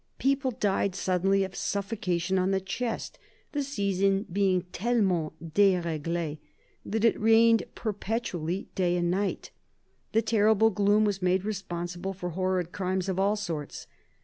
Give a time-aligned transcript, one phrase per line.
[0.17, 3.19] People died suddenly of suffocation on the chest,
[3.51, 6.39] the season being "tellement desreigl6e"
[6.87, 9.51] that it rained perpetually day and night.
[10.13, 13.85] The terrible gloom was made responsible for horrid crimes of all sorts.